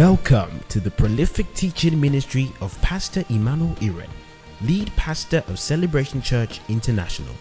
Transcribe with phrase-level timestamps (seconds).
[0.00, 4.08] Welcome to the prolific teaching ministry of Pastor Emmanuel Iren,
[4.62, 7.34] lead pastor of Celebration Church International.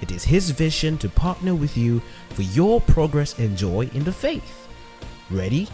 [0.00, 4.12] It is his vision to partner with you for your progress and joy in the
[4.12, 4.68] faith.
[5.32, 5.66] Ready,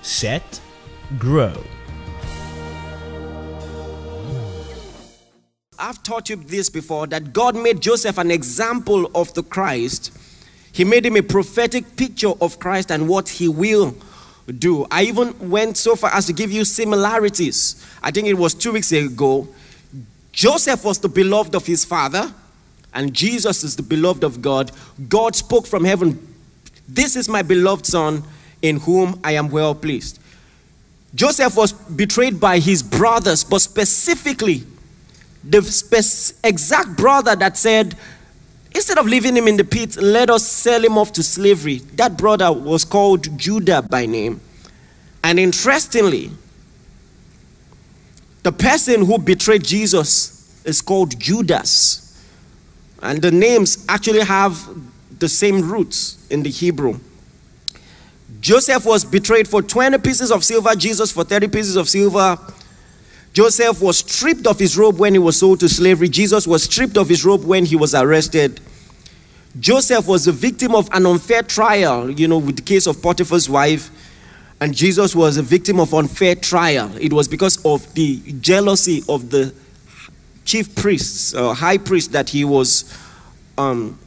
[0.00, 0.58] set,
[1.18, 1.62] grow.
[5.78, 10.16] I've taught you this before that God made Joseph an example of the Christ.
[10.72, 13.94] He made him a prophetic picture of Christ and what he will
[14.52, 14.86] do.
[14.90, 17.84] I even went so far as to give you similarities.
[18.02, 19.48] I think it was two weeks ago.
[20.32, 22.32] Joseph was the beloved of his father,
[22.92, 24.72] and Jesus is the beloved of God.
[25.08, 26.34] God spoke from heaven,
[26.88, 28.24] This is my beloved son
[28.60, 30.18] in whom I am well pleased.
[31.14, 34.64] Joseph was betrayed by his brothers, but specifically,
[35.44, 37.94] the exact brother that said,
[38.74, 41.78] Instead of leaving him in the pit, let us sell him off to slavery.
[41.94, 44.40] That brother was called Judah by name.
[45.22, 46.30] And interestingly,
[48.42, 52.00] the person who betrayed Jesus is called Judas.
[53.00, 54.68] And the names actually have
[55.18, 56.98] the same roots in the Hebrew.
[58.40, 62.36] Joseph was betrayed for 20 pieces of silver, Jesus for 30 pieces of silver.
[63.34, 66.08] Joseph was stripped of his robe when he was sold to slavery.
[66.08, 68.60] Jesus was stripped of his robe when he was arrested.
[69.58, 73.50] Joseph was the victim of an unfair trial, you know, with the case of Potiphar's
[73.50, 73.90] wife.
[74.60, 76.96] And Jesus was a victim of unfair trial.
[76.96, 79.52] It was because of the jealousy of the
[80.44, 82.96] chief priests, or high priest, that he was
[83.58, 83.98] um,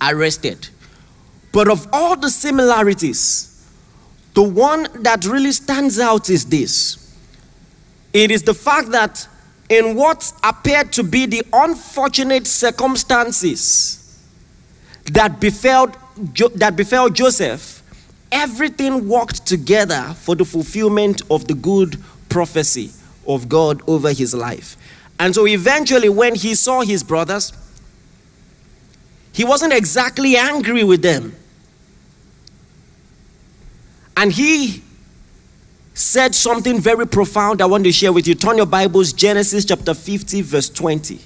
[0.00, 0.68] arrested.
[1.52, 3.50] But of all the similarities,
[4.32, 7.03] the one that really stands out is this
[8.14, 9.28] it is the fact that
[9.68, 14.00] in what appeared to be the unfortunate circumstances
[15.06, 15.88] that befell,
[16.54, 17.82] that befell Joseph,
[18.30, 21.98] everything worked together for the fulfillment of the good
[22.28, 22.90] prophecy
[23.26, 24.76] of God over his life.
[25.18, 27.52] And so eventually, when he saw his brothers,
[29.32, 31.34] he wasn't exactly angry with them.
[34.16, 34.82] And he
[35.94, 38.34] said something very profound I want to share with you.
[38.34, 41.20] Turn your Bibles, Genesis chapter 50, verse 20.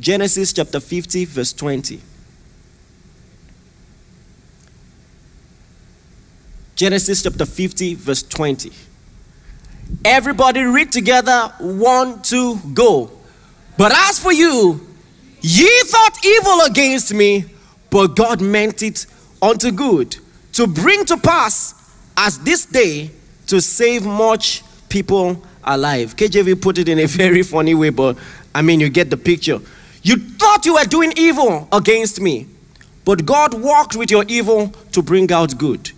[0.00, 2.00] Genesis chapter 50, verse 20.
[6.74, 8.72] Genesis chapter 50, verse 20.
[10.04, 13.10] Everybody read together, one, two, go.
[13.76, 14.86] But as for you,
[15.40, 17.44] ye thought evil against me,
[17.90, 19.06] but God meant it
[19.42, 20.16] unto good,
[20.52, 21.74] to bring to pass
[22.16, 23.10] as this day
[23.48, 26.16] to save much people alive.
[26.16, 28.16] KJV put it in a very funny way, but
[28.54, 29.60] I mean, you get the picture.
[30.02, 32.46] You thought you were doing evil against me,
[33.04, 35.90] but God walked with your evil to bring out good.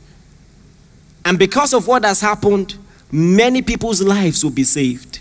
[1.25, 2.77] And because of what has happened,
[3.13, 5.21] many people's lives will be saved.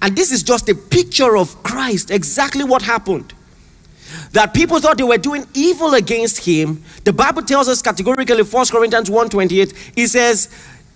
[0.00, 3.34] And this is just a picture of Christ, exactly what happened.
[4.32, 6.82] That people thought they were doing evil against him.
[7.04, 10.48] The Bible tells us categorically, 1 Corinthians 1:28, it says,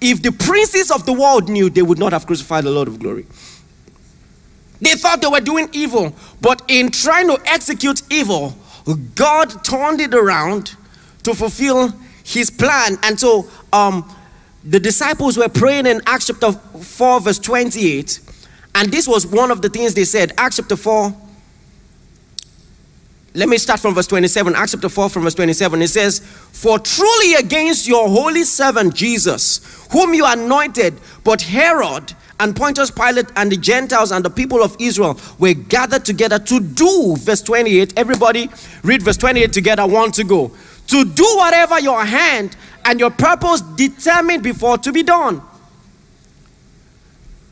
[0.05, 2.99] if the princes of the world knew, they would not have crucified the Lord of
[2.99, 3.27] glory.
[4.79, 8.55] They thought they were doing evil, but in trying to execute evil,
[9.15, 10.77] God turned it around
[11.23, 12.99] to fulfill his plan.
[13.03, 14.15] And so um,
[14.63, 18.21] the disciples were praying in Acts chapter 4, verse 28.
[18.75, 20.33] And this was one of the things they said.
[20.37, 21.17] Acts chapter 4.
[23.37, 24.55] Let me start from verse 27.
[24.55, 25.83] Acts chapter 4, from verse 27.
[25.83, 32.55] It says, For truly against your holy servant Jesus, whom you anointed, but Herod and
[32.55, 37.17] Pontius Pilate and the Gentiles and the people of Israel were gathered together to do,
[37.19, 37.95] verse 28.
[37.97, 38.49] Everybody
[38.85, 39.85] read verse 28 together.
[39.85, 40.53] One to go.
[40.89, 45.43] To do whatever your hand and your purpose determined before to be done.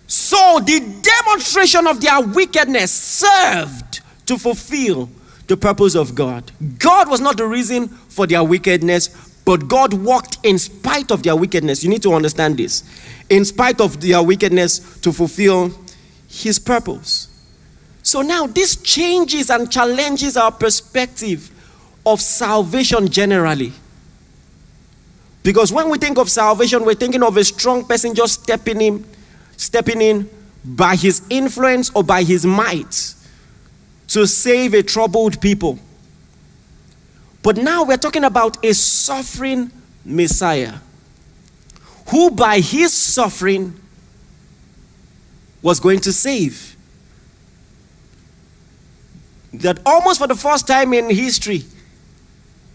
[0.06, 5.08] So the demonstration of their wickedness served to fulfill
[5.46, 6.50] the purpose of God.
[6.78, 9.08] God was not the reason for their wickedness,
[9.44, 11.82] but God walked in spite of their wickedness.
[11.82, 12.84] You need to understand this.
[13.28, 15.72] In spite of their wickedness to fulfill
[16.28, 17.28] his purpose.
[18.02, 21.50] So now this changes and challenges our perspective
[22.04, 23.72] of salvation generally.
[25.42, 29.04] Because when we think of salvation, we're thinking of a strong person just stepping in,
[29.56, 30.30] stepping in
[30.64, 33.14] by his influence or by his might
[34.12, 35.78] to save a troubled people.
[37.42, 39.70] But now we're talking about a suffering
[40.04, 40.74] Messiah
[42.08, 43.74] who, by his suffering,
[45.62, 46.76] was going to save.
[49.54, 51.62] That almost for the first time in history,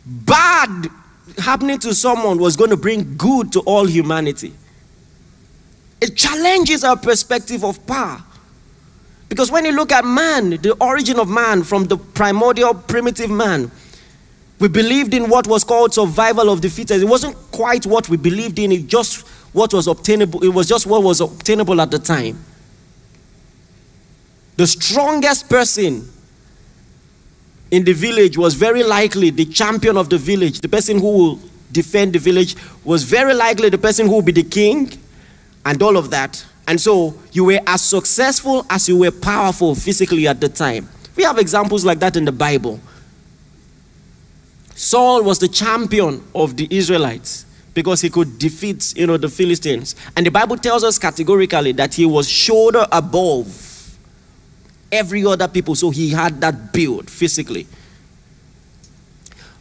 [0.05, 0.87] bad
[1.37, 4.53] happening to someone was going to bring good to all humanity.
[6.01, 8.23] It challenges our perspective of power.
[9.29, 13.71] Because when you look at man, the origin of man from the primordial primitive man,
[14.59, 17.03] we believed in what was called survival of the fittest.
[17.03, 20.85] It wasn't quite what we believed in, it just what was obtainable, it was just
[20.87, 22.43] what was obtainable at the time.
[24.55, 26.09] The strongest person
[27.69, 31.39] in the village was very likely the champion of the village, the person who will
[31.71, 34.91] defend the village was very likely the person who will be the king
[35.65, 36.43] and all of that.
[36.67, 40.89] And so you were as successful as you were powerful physically at the time.
[41.15, 42.79] We have examples like that in the Bible.
[44.75, 49.95] Saul was the champion of the Israelites because he could defeat, you know, the Philistines.
[50.15, 53.97] And the Bible tells us categorically that he was shoulder above
[54.91, 57.65] every other people, so he had that build physically.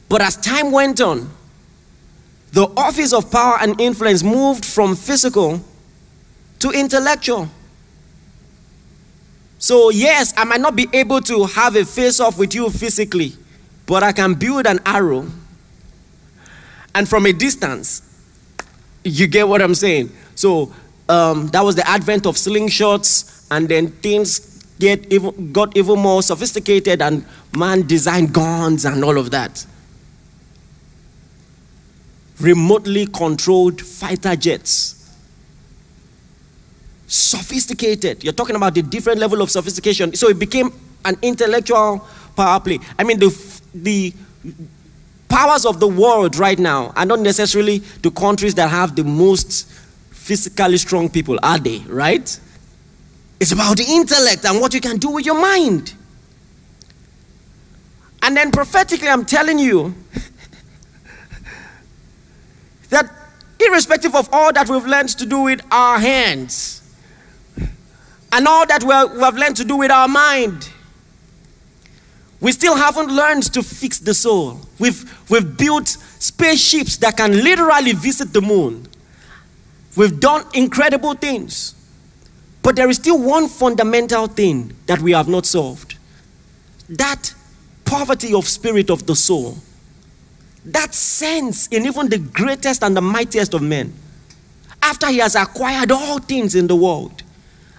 [0.09, 1.31] But as time went on,
[2.53, 5.65] the office of power and influence moved from physical
[6.67, 7.49] to intellectual.
[9.59, 13.33] So, yes, I might not be able to have a face off with you physically,
[13.87, 15.27] but I can build an arrow.
[16.95, 18.03] And from a distance,
[19.05, 20.11] you get what I'm saying?
[20.35, 20.73] So,
[21.09, 26.23] um, that was the advent of slingshots, and then things get even, got even more
[26.23, 27.25] sophisticated, and
[27.57, 29.65] man designed guns and all of that.
[32.41, 34.96] Remotely controlled fighter jets.
[37.07, 38.25] Sophisticated.
[38.25, 40.15] You're talking about the different level of sophistication.
[40.15, 40.73] So it became
[41.05, 42.81] an intellectual power play.
[42.99, 44.13] I mean, the, the
[45.29, 49.71] powers of the world right now are not necessarily the countries that have the most
[50.11, 51.79] physically strong people, are they?
[51.87, 52.41] Right?
[53.39, 55.95] It's about the intellect and what you can do with your mind.
[58.23, 59.95] And then prophetically, I'm telling you
[62.91, 63.09] that
[63.61, 66.83] irrespective of all that we've learned to do with our hands
[68.33, 70.71] and all that we have learned to do with our mind,
[72.41, 74.61] we still haven't learned to fix the soul.
[74.79, 78.87] We've, we've built spaceships that can literally visit the moon.
[79.97, 81.75] We've done incredible things.
[82.63, 85.97] But there is still one fundamental thing that we have not solved
[86.89, 87.35] that
[87.85, 89.57] poverty of spirit of the soul.
[90.65, 93.93] That sense in even the greatest and the mightiest of men.
[94.83, 97.23] After he has acquired all things in the world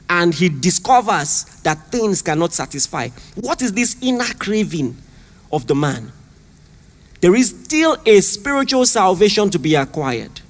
[0.09, 4.95] and he discovers that things cannot satisfy, what is this inner craving
[5.51, 6.11] of the man?
[7.19, 10.41] There is still a spiritual salvation to be acquired.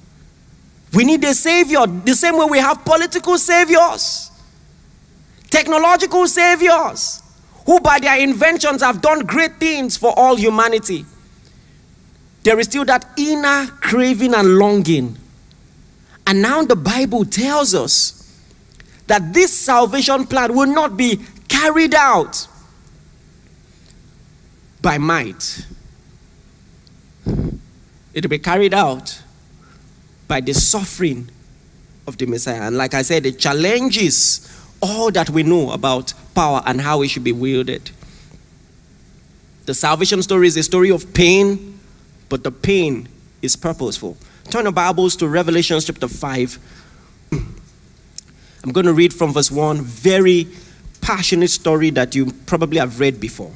[0.92, 4.28] We need a savior, the same way we have political saviors
[5.50, 7.22] technological saviors
[7.66, 11.04] who, by their inventions, have done great things for all humanity.
[12.42, 15.16] There is still that inner craving and longing.
[16.26, 18.17] And now the Bible tells us
[19.08, 21.18] that this salvation plan will not be
[21.48, 22.46] carried out
[24.80, 25.66] by might,
[28.14, 29.22] it will be carried out
[30.28, 31.28] by the suffering
[32.06, 32.62] of the Messiah.
[32.62, 37.08] And like I said, the challenges all that we know about power and how it
[37.08, 37.90] should be wielded.
[39.66, 41.80] The salvation story is a story of pain,
[42.28, 43.08] but the pain
[43.42, 44.16] is purposeful.
[44.50, 46.58] Turn the Bibles to Revelation chapter 5.
[48.68, 50.46] I'm going to read from verse 1, very
[51.00, 53.50] passionate story that you probably have read before.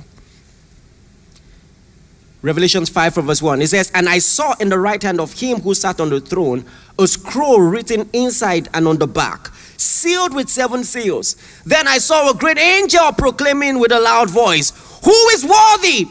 [2.40, 3.60] Revelations 5 from verse 1.
[3.60, 6.18] It says, And I saw in the right hand of him who sat on the
[6.18, 6.64] throne
[6.98, 11.36] a scroll written inside and on the back sealed with seven seals.
[11.66, 14.70] Then I saw a great angel proclaiming with a loud voice,
[15.04, 16.08] Who is worthy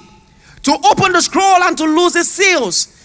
[0.61, 3.00] to open the scroll and to loose its seals?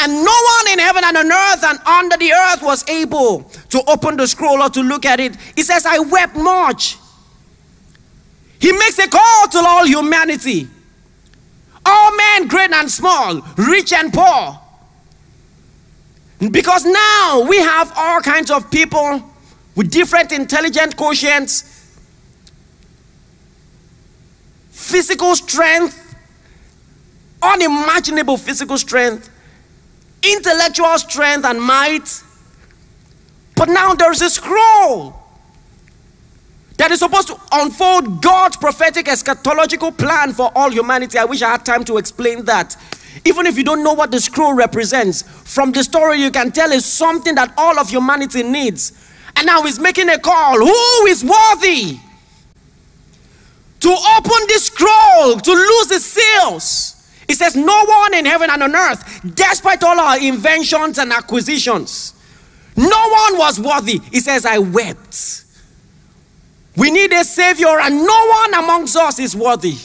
[0.00, 3.82] And no one in heaven and on earth and under the earth was able to
[3.90, 5.34] open the scroll or to look at it.
[5.56, 6.96] He says, I wept much.
[8.60, 10.68] He makes a call to all humanity,
[11.84, 14.60] all men, great and small, rich and poor.
[16.48, 19.22] Because now we have all kinds of people
[19.74, 21.96] with different intelligent quotients,
[24.70, 26.14] physical strength,
[27.42, 29.30] unimaginable physical strength,
[30.22, 32.22] intellectual strength and might.
[33.54, 35.14] But now there's a scroll
[36.76, 41.18] that is supposed to unfold God's prophetic eschatological plan for all humanity.
[41.18, 42.76] I wish I had time to explain that.
[43.24, 46.70] Even if you don't know what the scroll represents, from the story you can tell
[46.70, 48.92] it's something that all of humanity needs.
[49.34, 50.58] And now he's making a call.
[50.58, 51.98] Who is worthy
[53.80, 56.97] to open this scroll, to loose the seals?
[57.28, 62.14] He says, No one in heaven and on earth, despite all our inventions and acquisitions,
[62.76, 64.00] No one was worthy.
[64.10, 65.44] He says, I wept.
[66.76, 69.76] We need a savior, and no one amongst us is worthy.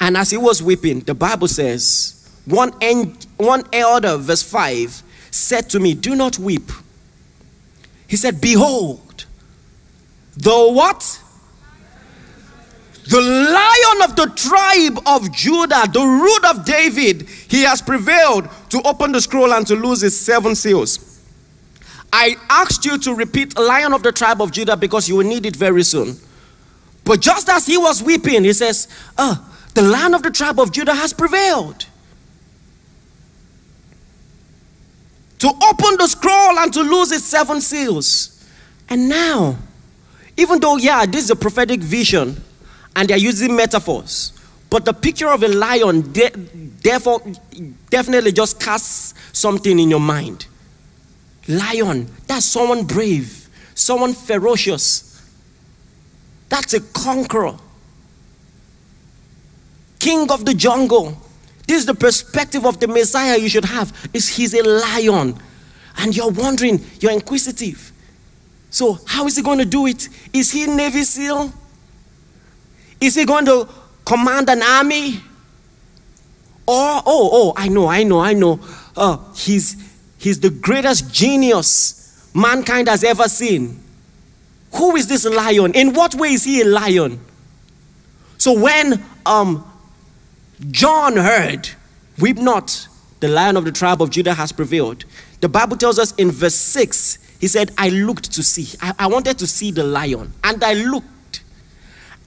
[0.00, 5.68] And as he was weeping, the Bible says, one, en- one elder, verse 5, said
[5.70, 6.70] to me, Do not weep.
[8.06, 9.24] He said, Behold,
[10.36, 11.20] the what?
[13.06, 18.80] The lion of the tribe of Judah, the root of David, he has prevailed to
[18.82, 21.20] open the scroll and to lose its seven seals.
[22.12, 25.44] I asked you to repeat lion of the tribe of Judah because you will need
[25.44, 26.16] it very soon.
[27.04, 30.72] But just as he was weeping, he says, Oh, the lion of the tribe of
[30.72, 31.86] Judah has prevailed.
[35.40, 38.48] To open the scroll and to lose its seven seals.
[38.88, 39.58] And now,
[40.38, 42.42] even though, yeah, this is a prophetic vision,
[42.96, 44.32] and they're using metaphors.
[44.70, 46.30] But the picture of a lion, de-
[46.82, 47.22] therefore,
[47.90, 50.46] definitely just casts something in your mind.
[51.46, 55.22] Lion, that's someone brave, someone ferocious.
[56.48, 57.56] That's a conqueror.
[59.98, 61.16] King of the jungle.
[61.66, 63.92] This is the perspective of the Messiah you should have.
[64.12, 65.38] Is he's a lion.
[65.98, 67.92] And you're wondering, you're inquisitive.
[68.70, 70.08] So, how is he going to do it?
[70.32, 71.52] Is he Navy SEAL?
[73.06, 73.68] Is he going to
[74.04, 75.16] command an army?
[76.66, 78.60] Or, oh, oh, I know, I know, I know.
[78.96, 79.76] Uh, he's,
[80.18, 83.80] he's the greatest genius mankind has ever seen.
[84.72, 85.74] Who is this lion?
[85.74, 87.20] In what way is he a lion?
[88.38, 89.70] So when um,
[90.70, 91.68] John heard,
[92.18, 92.86] Weep not,
[93.20, 95.04] the lion of the tribe of Judah has prevailed.
[95.40, 98.76] The Bible tells us in verse 6, he said, I looked to see.
[98.80, 100.32] I, I wanted to see the lion.
[100.44, 101.08] And I looked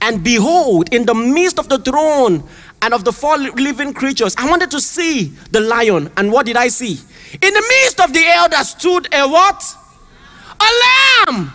[0.00, 2.44] and behold, in the midst of the throne
[2.80, 6.10] and of the four living creatures, I wanted to see the lion.
[6.16, 6.98] And what did I see?
[7.32, 9.76] In the midst of the elders stood a what?
[10.60, 11.52] A lamb.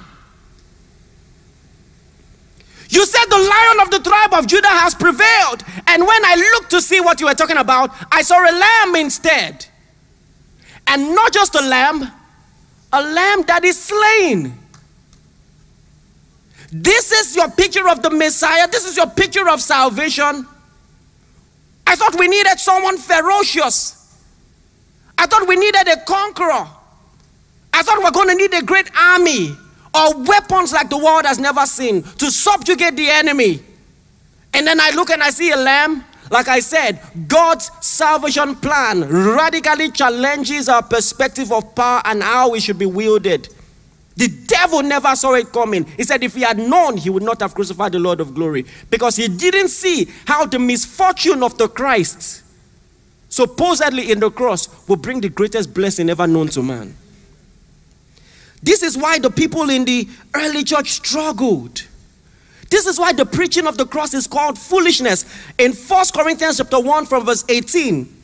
[2.90, 5.64] You said the lion of the tribe of Judah has prevailed.
[5.88, 8.96] And when I looked to see what you were talking about, I saw a lamb
[8.98, 9.66] instead.
[10.86, 12.12] And not just a lamb,
[12.92, 14.63] a lamb that is slain.
[16.74, 18.68] This is your picture of the Messiah.
[18.68, 20.48] This is your picture of salvation.
[21.86, 24.00] I thought we needed someone ferocious.
[25.16, 26.68] I thought we needed a conqueror.
[27.72, 29.56] I thought we we're going to need a great army
[29.94, 33.62] or weapons like the world has never seen to subjugate the enemy.
[34.56, 36.04] And then I look and I see a lamb.
[36.32, 42.60] Like I said, God's salvation plan radically challenges our perspective of power and how we
[42.60, 43.50] should be wielded.
[44.16, 45.86] The devil never saw it coming.
[45.98, 48.66] He said if he had known, he would not have crucified the Lord of glory
[48.90, 52.44] because he didn't see how the misfortune of the Christ,
[53.30, 56.96] supposedly in the cross, will bring the greatest blessing ever known to man.
[58.62, 61.84] This is why the people in the early church struggled.
[62.70, 65.26] This is why the preaching of the cross is called foolishness.
[65.58, 68.23] In 1 Corinthians chapter 1 from verse 18,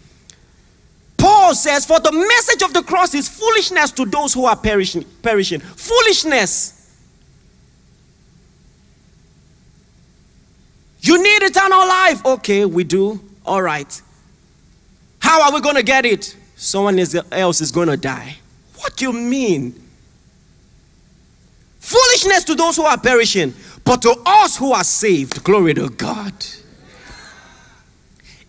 [1.19, 5.03] Paul says, For the message of the cross is foolishness to those who are perishing.
[5.21, 5.59] perishing.
[5.59, 6.75] Foolishness.
[11.01, 12.25] You need eternal life.
[12.25, 13.19] Okay, we do.
[13.45, 14.01] All right.
[15.19, 16.35] How are we going to get it?
[16.55, 16.99] Someone
[17.31, 18.37] else is going to die.
[18.77, 19.75] What do you mean?
[21.79, 26.33] Foolishness to those who are perishing, but to us who are saved, glory to God.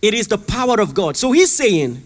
[0.01, 1.15] It is the power of God.
[1.17, 2.03] So he's saying,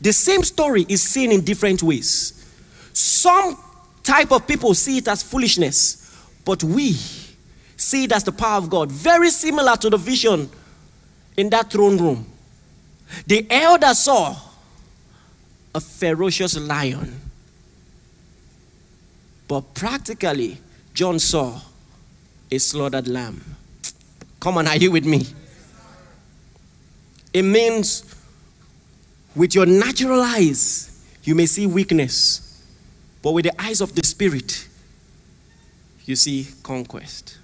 [0.00, 2.46] the same story is seen in different ways.
[2.92, 3.56] Some
[4.02, 6.92] type of people see it as foolishness, but we
[7.76, 8.90] see it as the power of God.
[8.90, 10.48] Very similar to the vision
[11.36, 12.26] in that throne room.
[13.26, 14.36] The elder saw
[15.74, 17.20] a ferocious lion,
[19.48, 20.58] but practically,
[20.94, 21.60] John saw
[22.50, 23.44] a slaughtered lamb.
[24.38, 25.26] Come on, are you with me?
[27.32, 28.14] It means
[29.34, 32.62] with your natural eyes, you may see weakness,
[33.22, 34.68] but with the eyes of the Spirit,
[36.04, 37.38] you see conquest.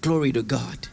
[0.00, 0.88] Glory to God.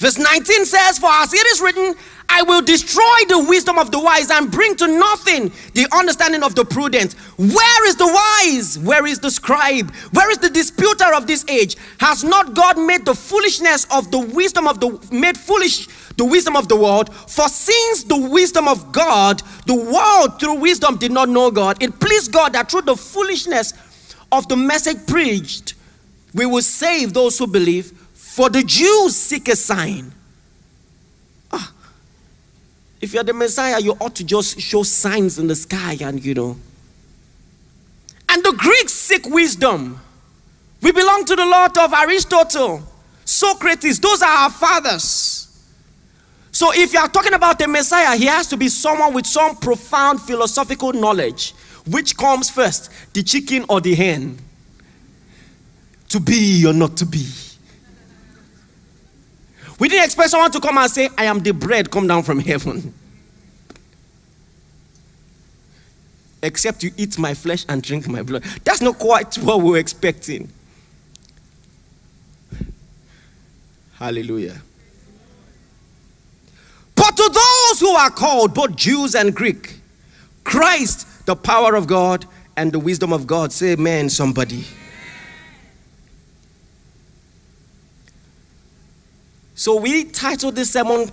[0.00, 1.94] Verse 19 says, For as it is written,
[2.26, 6.54] I will destroy the wisdom of the wise and bring to nothing the understanding of
[6.54, 7.12] the prudent.
[7.36, 8.78] Where is the wise?
[8.78, 9.94] Where is the scribe?
[10.12, 11.76] Where is the disputer of this age?
[11.98, 16.56] Has not God made the foolishness of the wisdom of the made foolish the wisdom
[16.56, 17.14] of the world?
[17.14, 22.00] For since the wisdom of God, the world through wisdom did not know God, it
[22.00, 23.74] pleased God that through the foolishness
[24.32, 25.74] of the message preached,
[26.32, 27.99] we will save those who believe.
[28.30, 30.12] For the Jews seek a sign
[31.50, 31.72] ah,
[33.00, 36.34] If you're the Messiah, you ought to just show signs in the sky and, you
[36.34, 36.56] know.
[38.28, 40.00] And the Greeks seek wisdom.
[40.80, 42.84] We belong to the lot of Aristotle,
[43.24, 43.98] Socrates.
[43.98, 45.48] Those are our fathers.
[46.52, 49.56] So if you are talking about the Messiah, he has to be someone with some
[49.56, 51.52] profound philosophical knowledge.
[51.84, 54.38] Which comes first, the chicken or the hen?
[56.10, 57.26] To be or not to be?
[59.80, 62.38] We didn't expect someone to come and say, I am the bread come down from
[62.38, 62.94] heaven.
[66.42, 68.42] Except you eat my flesh and drink my blood.
[68.62, 70.50] That's not quite what we were expecting.
[73.94, 74.60] Hallelujah.
[76.94, 79.80] But to those who are called, both Jews and Greek,
[80.44, 83.52] Christ, the power of God and the wisdom of God.
[83.52, 84.64] Say amen, somebody.
[89.60, 91.10] So we titled this sermon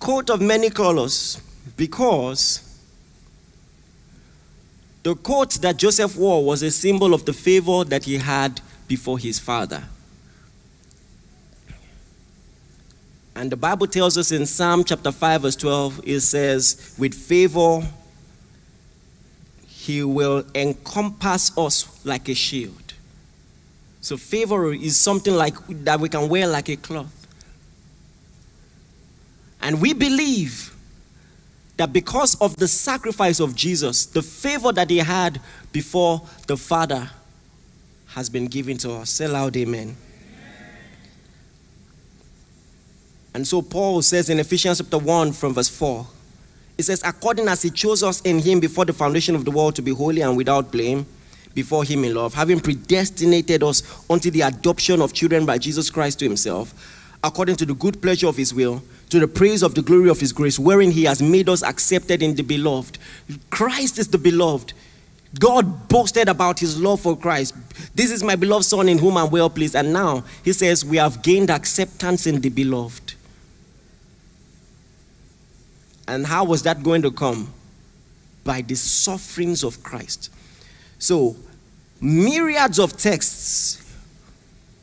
[0.00, 1.40] Coat of Many Colors
[1.76, 2.60] because
[5.04, 9.16] the coat that Joseph wore was a symbol of the favor that he had before
[9.16, 9.84] his father.
[13.36, 17.86] And the Bible tells us in Psalm chapter 5, verse 12, it says, With favor,
[19.68, 22.83] he will encompass us like a shield.
[24.04, 25.54] So favor is something like
[25.86, 27.26] that we can wear like a cloth.
[29.62, 30.76] And we believe
[31.78, 35.40] that because of the sacrifice of Jesus, the favor that he had
[35.72, 37.08] before the Father
[38.08, 39.08] has been given to us.
[39.08, 39.96] Say loud, amen.
[43.32, 46.06] And so Paul says in Ephesians chapter 1 from verse 4,
[46.76, 49.74] it says, according as he chose us in him before the foundation of the world
[49.76, 51.06] to be holy and without blame
[51.54, 56.18] before him in love, having predestinated us unto the adoption of children by Jesus Christ
[56.18, 56.74] to himself,
[57.22, 60.20] according to the good pleasure of his will, to the praise of the glory of
[60.20, 62.98] his grace, wherein he has made us accepted in the beloved.
[63.50, 64.72] Christ is the beloved.
[65.38, 67.54] God boasted about his love for Christ.
[67.94, 69.74] This is my beloved Son in whom I'm well pleased.
[69.74, 73.14] And now he says, We have gained acceptance in the beloved.
[76.06, 77.52] And how was that going to come?
[78.44, 80.30] By the sufferings of Christ.
[81.04, 81.36] So,
[82.00, 83.94] myriads of texts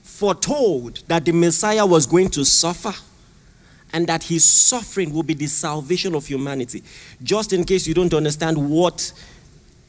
[0.03, 2.93] foretold that the Messiah was going to suffer
[3.91, 6.83] and that his suffering will be the salvation of humanity.
[7.23, 9.11] Just in case you don't understand what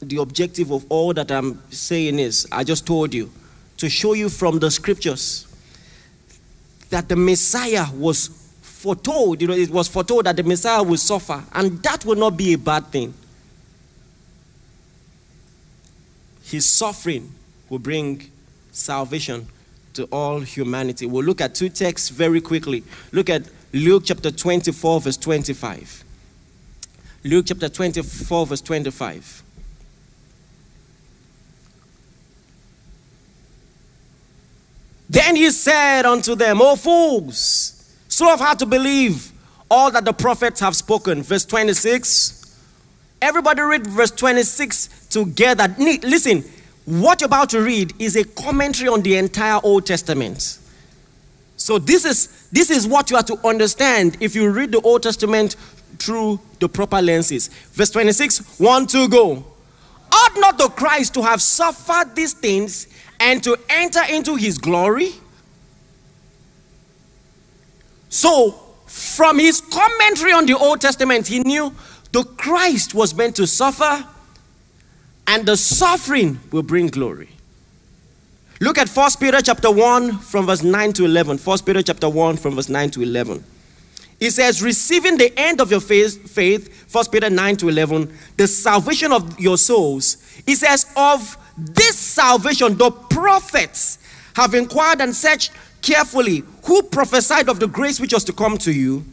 [0.01, 3.31] the objective of all that I'm saying is, I just told you
[3.77, 5.47] to show you from the scriptures
[6.89, 8.29] that the Messiah was
[8.63, 12.39] foretold, you know, it was foretold that the Messiah will suffer, and that will not
[12.39, 13.13] be a bad thing.
[16.53, 17.33] His suffering
[17.71, 18.31] will bring
[18.73, 19.49] salvation
[19.95, 21.07] to all humanity.
[21.07, 22.85] We'll look at two texts very quickly.
[23.11, 26.05] Look at Luke chapter 24, verse 25.
[27.25, 29.43] Luke chapter 24, verse 25.
[35.09, 39.33] Then he said unto them, O fools, slow of heart to believe
[39.71, 41.23] all that the prophets have spoken.
[41.23, 42.59] Verse 26.
[43.23, 45.75] Everybody read verse 26 together.
[45.79, 46.45] Listen,
[46.85, 50.59] what you're about to read is a commentary on the entire Old Testament.
[51.57, 55.03] So this is this is what you have to understand if you read the Old
[55.03, 55.57] Testament
[55.99, 57.49] through the proper lenses.
[57.73, 59.45] Verse 26, 1 2 go.
[60.11, 62.87] Ought not the Christ to have suffered these things
[63.19, 65.13] and to enter into his glory?
[68.11, 68.51] So,
[68.87, 71.75] from his commentary on the Old Testament, he knew
[72.13, 74.05] the Christ was meant to suffer,
[75.27, 77.29] and the suffering will bring glory.
[78.61, 81.39] Look at 1 Peter chapter 1 from verse 9 to 11.
[81.39, 83.45] 1 Peter chapter 1 from verse 9 to 11.
[84.21, 88.47] It says, receiving the end of your faith, faith 1 Peter 9 to 11, the
[88.47, 90.17] salvation of your souls.
[90.47, 93.99] It says, of this salvation, the prophets
[94.37, 95.51] have inquired and searched
[95.83, 99.05] carefully who prophesied of the grace which was to come to you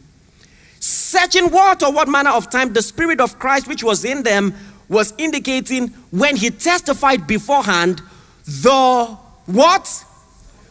[0.80, 4.54] searching what or what manner of time the Spirit of Christ which was in them
[4.90, 8.02] was indicating when he testified beforehand
[8.44, 10.04] the what?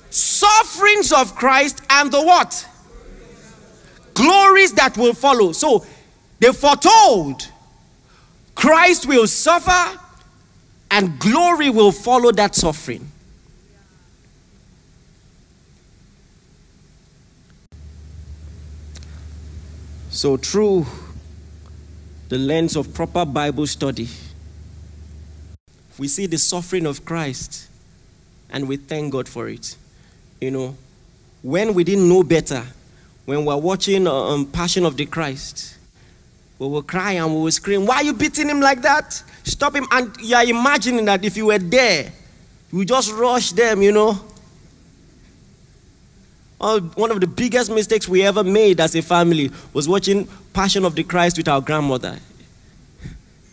[0.10, 2.67] Sufferings of Christ and the what?
[4.13, 5.53] Glories that will follow.
[5.53, 5.86] So
[6.39, 7.49] they foretold
[8.55, 9.97] Christ will suffer
[10.91, 13.10] and glory will follow that suffering.
[20.10, 20.86] So, through
[22.29, 24.07] the lens of proper Bible study,
[25.97, 27.67] we see the suffering of Christ
[28.51, 29.75] and we thank God for it.
[30.39, 30.77] You know,
[31.41, 32.63] when we didn't know better,
[33.25, 35.75] when we're watching uh, um, Passion of the Christ,
[36.59, 37.85] We will cry and we will scream.
[37.85, 39.23] Why are you beating him like that?
[39.43, 39.87] Stop him.
[39.91, 42.11] And you are imagining that if you were there,
[42.71, 44.19] you just rush them, you know.
[46.62, 50.84] Oh, one of the biggest mistakes we ever made as a family was watching Passion
[50.84, 52.19] of the Christ with our grandmother.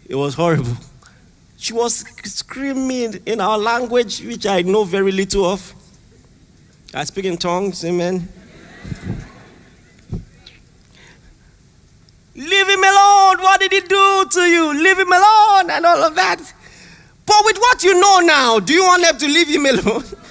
[0.08, 0.76] It was horrible.
[1.56, 5.72] She was screaming in our language, which I know very little of.
[6.92, 8.28] I speak in tongues, amen.
[12.34, 13.38] Leave him alone.
[13.38, 14.74] What did he do to you?
[14.82, 16.40] Leave him alone, and all of that.
[17.24, 20.04] But with what you know now, do you want them to leave him alone?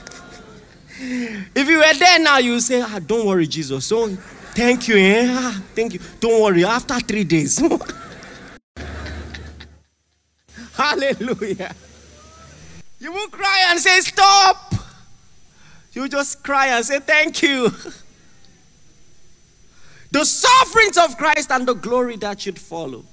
[1.00, 3.86] if you were there now, you say, ah, Don't worry, Jesus.
[3.86, 4.08] So,
[4.54, 4.98] thank you.
[4.98, 5.28] Eh?
[5.30, 6.00] Ah, thank you.
[6.20, 6.64] Don't worry.
[6.64, 7.58] After three days.
[10.76, 11.74] Hallelujah.
[13.00, 14.74] You won't cry and say, Stop.
[15.94, 17.70] You just cry and say, Thank you.
[20.12, 23.04] The sufferings of Christ and the glory that should follow.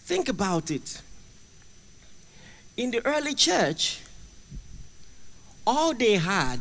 [0.00, 1.02] Think about it.
[2.76, 4.00] In the early church,
[5.66, 6.60] all they had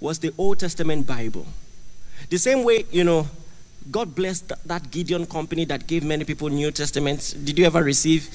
[0.00, 1.46] was the Old Testament Bible.
[2.30, 3.26] The same way, you know,
[3.90, 7.32] God blessed that Gideon company that gave many people New Testaments.
[7.32, 8.28] Did you ever receive?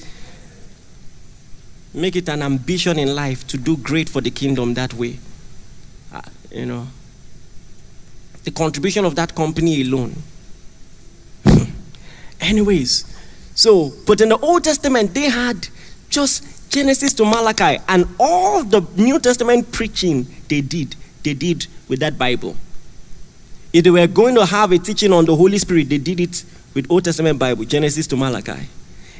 [1.92, 5.18] Make it an ambition in life to do great for the kingdom that way.
[6.12, 6.88] Uh, you know,
[8.42, 10.14] the contribution of that company alone.
[12.40, 13.04] Anyways,
[13.54, 15.68] so, but in the Old Testament, they had
[16.10, 22.00] just Genesis to Malachi, and all the New Testament preaching they did, they did with
[22.00, 22.56] that Bible.
[23.72, 26.44] If they were going to have a teaching on the Holy Spirit, they did it
[26.74, 28.68] with Old Testament Bible, Genesis to Malachi.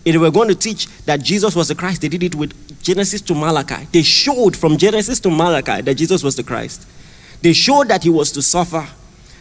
[0.04, 2.82] If they were going to teach that Jesus was the Christ, they did it with
[2.82, 3.86] Genesis to Malachi.
[3.90, 6.86] They showed from Genesis to Malachi that Jesus was the Christ.
[7.40, 8.86] They showed that he was to suffer.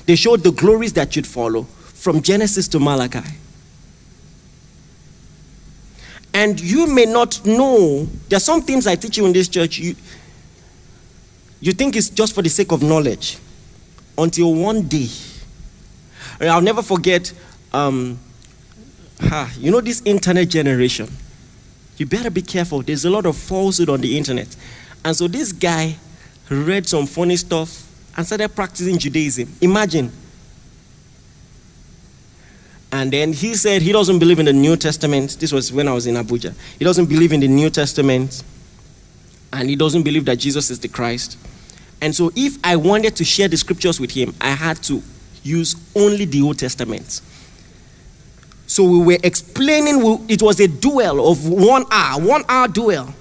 [0.05, 3.37] They showed the glories that should follow from Genesis to Malachi.
[6.33, 9.77] And you may not know, there are some things I teach you in this church,
[9.77, 9.95] you,
[11.61, 13.37] you think it's just for the sake of knowledge
[14.17, 15.07] until one day,
[16.41, 17.31] I'll never forget,
[17.71, 18.19] um,
[19.57, 21.09] you know, this internet generation.
[21.97, 22.81] You better be careful.
[22.81, 24.55] There's a lot of falsehood on the internet.
[25.05, 25.95] And so this guy
[26.49, 29.53] read some funny stuff and started practicing Judaism.
[29.61, 30.11] Imagine.
[32.93, 35.37] And then he said he doesn't believe in the New Testament.
[35.39, 36.53] This was when I was in Abuja.
[36.77, 38.43] He doesn't believe in the New Testament.
[39.51, 41.39] And he doesn't believe that Jesus is the Christ.
[42.01, 45.01] And so, if I wanted to share the scriptures with him, I had to
[45.41, 47.21] use only the Old Testament.
[48.67, 53.11] So, we were explaining, it was a duel of one hour, one hour duel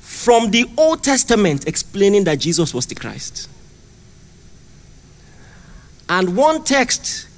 [0.00, 3.50] from the Old Testament explaining that Jesus was the Christ.
[6.08, 7.28] And one text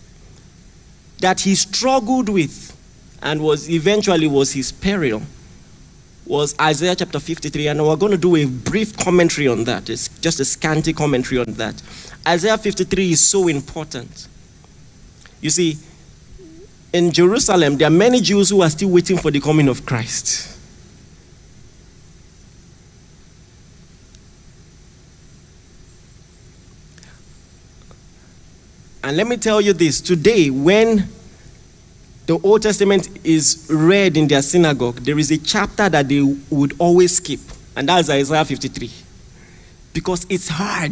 [1.21, 2.77] that he struggled with
[3.23, 5.23] and was eventually was his peril
[6.27, 9.89] was Isaiah chapter 53, and we're going to do a brief commentary on that.
[9.89, 11.81] It's just a scanty commentary on that.
[12.27, 14.27] Isaiah 53 is so important.
[15.41, 15.79] You see,
[16.93, 20.56] in Jerusalem, there are many Jews who are still waiting for the coming of Christ.
[29.07, 31.09] And let me tell you this today, when
[32.27, 36.75] the Old Testament is read in their synagogue, there is a chapter that they would
[36.81, 37.39] always skip,
[37.77, 38.91] and that's Isaiah 53.
[39.93, 40.91] Because it's hard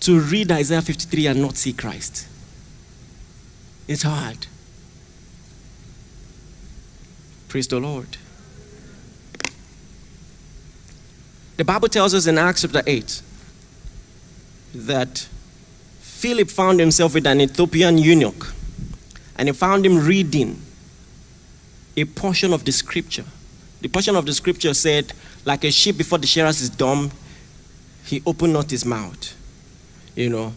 [0.00, 2.26] to read Isaiah 53 and not see Christ.
[3.86, 4.48] It's hard.
[7.46, 8.16] Praise the Lord.
[11.58, 13.22] The Bible tells us in Acts chapter 8
[14.74, 15.28] that
[16.18, 18.52] Philip found himself with an Ethiopian eunuch
[19.36, 20.60] and he found him reading
[21.96, 23.24] a portion of the scripture.
[23.82, 25.12] The portion of the scripture said,
[25.44, 27.12] like a sheep before the shearers is dumb,
[28.04, 29.32] he opened not his mouth.
[30.16, 30.54] You know.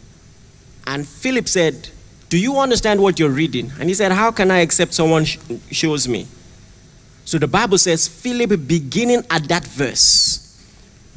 [0.87, 1.89] And Philip said,
[2.29, 3.71] Do you understand what you're reading?
[3.79, 5.37] And he said, How can I accept someone sh-
[5.69, 6.25] shows me?
[7.23, 10.59] So the Bible says, Philip, beginning at that verse,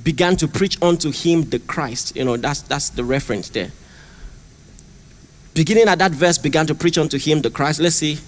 [0.02, 2.14] began to preach unto him the Christ.
[2.14, 3.72] You know, that's, that's the reference there
[5.54, 7.80] beginning at that verse, began to preach unto him the Christ.
[7.80, 8.18] Let's see.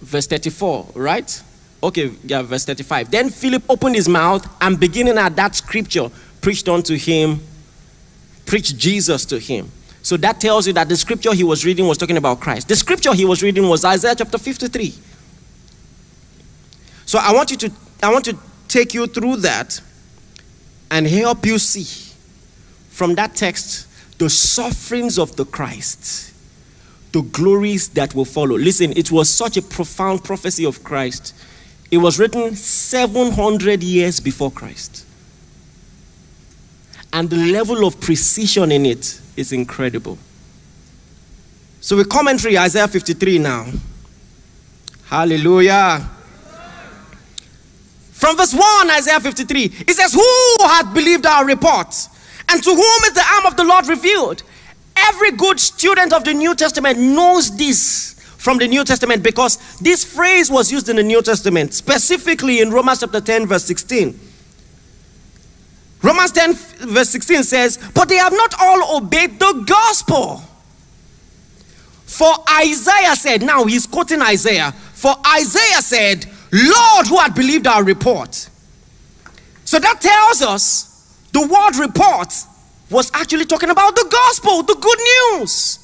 [0.00, 1.42] Verse 34, right?
[1.82, 3.10] Okay, yeah, verse 35.
[3.10, 7.40] Then Philip opened his mouth and beginning at that scripture, preached unto him,
[8.44, 9.70] preached Jesus to him.
[10.02, 12.68] So that tells you that the scripture he was reading was talking about Christ.
[12.68, 14.94] The scripture he was reading was Isaiah chapter 53.
[17.06, 17.72] So I want you to
[18.02, 19.80] I want to take you through that
[20.90, 22.14] and help you see
[22.88, 23.86] from that text
[24.20, 26.34] the sufferings of the Christ,
[27.12, 28.58] the glories that will follow.
[28.58, 31.34] Listen, it was such a profound prophecy of Christ.
[31.90, 35.06] It was written 700 years before Christ.
[37.14, 40.18] And the level of precision in it is incredible.
[41.80, 43.68] So, with commentary, Isaiah 53 now.
[45.06, 46.10] Hallelujah.
[48.12, 51.96] From verse 1, Isaiah 53, it says, Who hath believed our report?
[52.50, 54.42] And to whom is the arm of the Lord revealed?
[54.96, 60.04] Every good student of the New Testament knows this from the New Testament because this
[60.04, 64.18] phrase was used in the New Testament, specifically in Romans chapter 10, verse 16.
[66.02, 70.42] Romans 10, verse 16 says, But they have not all obeyed the gospel.
[72.06, 77.84] For Isaiah said, now he's quoting Isaiah, for Isaiah said, Lord, who had believed our
[77.84, 78.48] report.
[79.64, 80.89] So that tells us
[81.32, 82.32] the word report
[82.90, 84.98] was actually talking about the gospel, the good
[85.38, 85.78] news.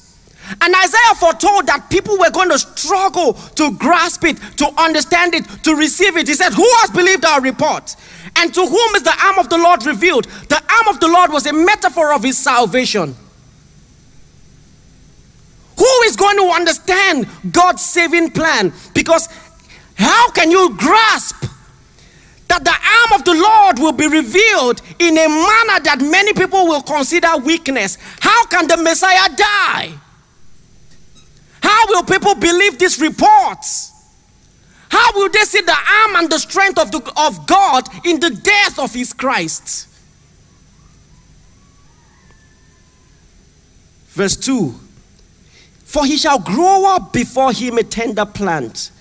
[0.61, 5.45] And Isaiah foretold that people were going to struggle to grasp it, to understand it,
[5.63, 6.27] to receive it.
[6.27, 7.95] He said, Who has believed our report?
[8.35, 10.25] And to whom is the arm of the Lord revealed?
[10.25, 13.15] The arm of the Lord was a metaphor of his salvation.
[15.77, 18.73] Who is going to understand God's saving plan?
[18.93, 19.27] Because
[19.95, 21.46] how can you grasp
[22.47, 26.65] that the arm of the Lord will be revealed in a manner that many people
[26.67, 27.97] will consider weakness?
[28.19, 29.93] How can the Messiah die?
[31.61, 33.91] How will people believe these reports?
[34.89, 38.29] How will they see the arm and the strength of, the, of God in the
[38.29, 39.87] death of his Christ?
[44.17, 44.73] Verse 2
[45.85, 48.91] For he shall grow up before him a tender plant,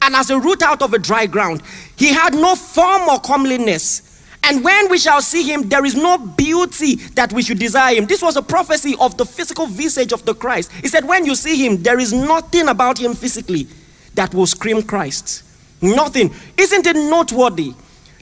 [0.00, 1.62] and as a root out of a dry ground.
[2.02, 4.02] He had no form or comeliness.
[4.42, 8.06] And when we shall see him, there is no beauty that we should desire him.
[8.06, 10.72] This was a prophecy of the physical visage of the Christ.
[10.72, 13.68] He said, When you see him, there is nothing about him physically
[14.14, 15.44] that will scream Christ.
[15.80, 16.34] Nothing.
[16.56, 17.72] Isn't it noteworthy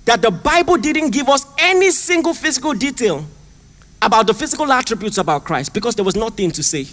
[0.05, 3.25] that the Bible didn't give us any single physical detail
[4.03, 6.87] about the physical attributes about Christ because there was nothing to say?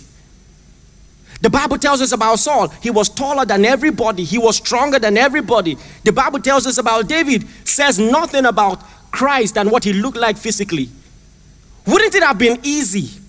[1.42, 2.70] The Bible tells us about Saul.
[2.82, 4.24] He was taller than everybody.
[4.24, 5.78] He was stronger than everybody.
[6.04, 7.48] The Bible tells us about David.
[7.64, 10.90] Says nothing about Christ and what he looked like physically.
[11.86, 13.22] Wouldn't it have been easy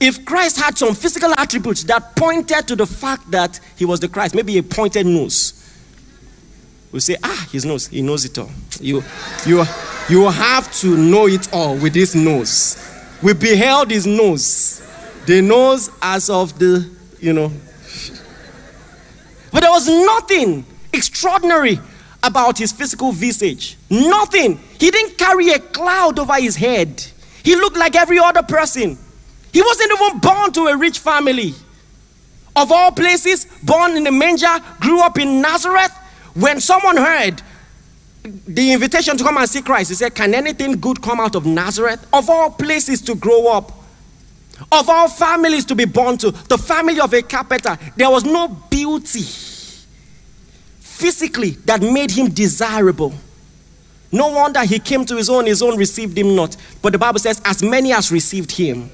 [0.00, 4.08] if Christ had some physical attributes that pointed to the fact that he was the
[4.08, 4.34] Christ?
[4.34, 5.56] Maybe a pointed nose.
[6.92, 8.50] We say, ah, his nose, he knows it all.
[8.80, 9.04] You,
[9.46, 9.64] you,
[10.08, 12.76] you have to know it all with his nose.
[13.22, 14.82] We beheld his nose,
[15.26, 17.52] the nose as of the, you know.
[19.52, 21.80] But there was nothing extraordinary
[22.22, 23.76] about his physical visage.
[23.88, 24.58] Nothing.
[24.78, 27.04] He didn't carry a cloud over his head.
[27.42, 28.98] He looked like every other person.
[29.52, 31.54] He wasn't even born to a rich family.
[32.54, 35.92] Of all places, born in a manger, grew up in Nazareth.
[36.34, 37.42] When someone heard
[38.22, 41.46] the invitation to come and see Christ, he said, Can anything good come out of
[41.46, 42.06] Nazareth?
[42.12, 43.72] Of all places to grow up,
[44.70, 48.48] of all families to be born to, the family of a carpenter, there was no
[48.48, 49.22] beauty
[50.80, 53.14] physically that made him desirable.
[54.12, 56.56] No wonder he came to his own, his own received him not.
[56.82, 58.90] But the Bible says, as many as received him.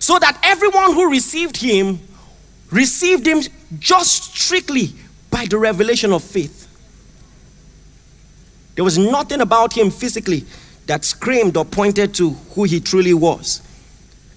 [0.00, 2.00] So that everyone who received him
[2.70, 3.42] received him
[3.78, 4.90] just strictly
[5.30, 6.66] by the revelation of faith.
[8.74, 10.44] There was nothing about him physically
[10.90, 13.62] that screamed or pointed to who he truly was.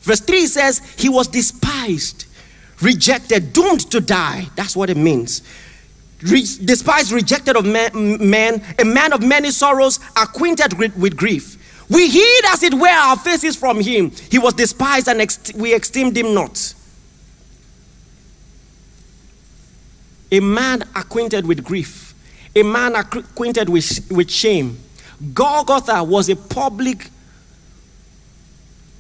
[0.02, 2.26] Verse 3 says, He was despised
[2.84, 4.48] rejected, doomed to die.
[4.56, 5.42] That's what it means.
[6.22, 11.58] Re- despised, rejected of man, a man of many sorrows, acquainted with, with, grief.
[11.90, 14.12] We hid, as it were, our faces from him.
[14.30, 16.74] He was despised, and ex- we esteemed him not.
[20.32, 22.14] A man acquainted with grief,
[22.56, 24.80] a man acquainted with, with shame.
[25.34, 27.10] Golgotha was a public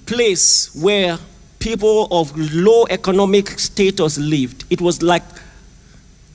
[0.06, 1.18] place where
[1.60, 4.66] people of low economic status lived.
[4.70, 5.24] It was like,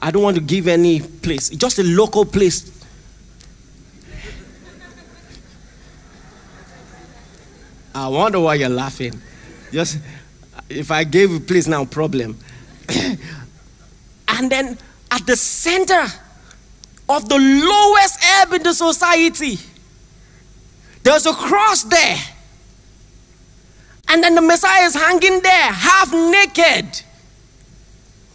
[0.02, 2.72] I don't want to give any place, just a local place.
[7.94, 9.20] I wonder why you're laughing.
[9.72, 9.98] Just
[10.68, 12.38] if I gave a place now, problem.
[14.28, 14.78] and then
[15.10, 16.06] at the center
[17.08, 19.58] of the lowest ebb in the society,
[21.08, 22.18] there's a cross there.
[24.08, 27.02] And then the Messiah is hanging there, half naked,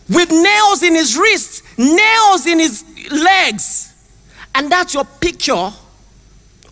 [0.10, 3.94] with nails in his wrists, nails in his legs.
[4.56, 5.72] And that's your picture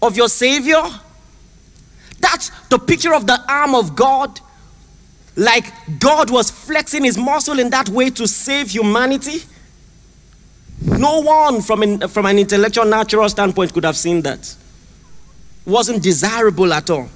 [0.02, 0.82] of your Savior?
[2.20, 4.40] That's the picture of the arm of God.
[5.36, 9.44] Like God was flexing his muscle in that way to save humanity.
[10.82, 14.56] No one from an, from an intellectual, natural standpoint could have seen that.
[15.66, 17.10] Wasn't desirable at all.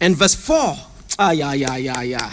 [0.00, 0.76] And verse 4,
[1.18, 2.32] ah, yeah, yeah, yeah, yeah.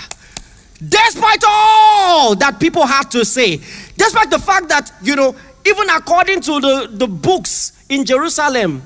[0.86, 3.58] Despite all that people had to say,
[3.96, 8.82] despite the fact that, you know, even according to the, the books in Jerusalem,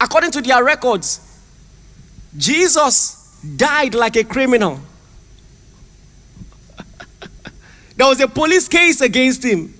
[0.00, 1.20] according to their records,
[2.36, 4.80] Jesus died like a criminal.
[7.96, 9.72] there was a police case against him.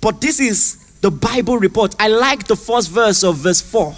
[0.00, 1.94] But this is the Bible report.
[1.98, 3.94] I like the first verse of verse 4.